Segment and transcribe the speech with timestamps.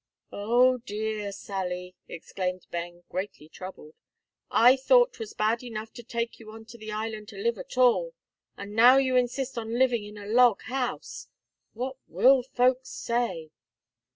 [0.31, 3.93] "O, dear, Sally!" exclaimed Ben, greatly troubled;
[4.49, 7.77] "I thought 'twas bad enough to take you on to the island to live at
[7.77, 8.15] all,
[8.57, 11.27] and now you insist on living in a log house.
[11.73, 13.51] What will folks say?